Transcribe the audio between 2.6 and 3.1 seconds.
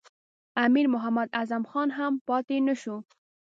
نه شو.